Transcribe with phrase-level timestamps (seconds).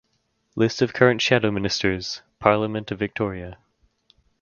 [0.55, 3.59] List of Current Shadow Ministers (Parliament of Victoria)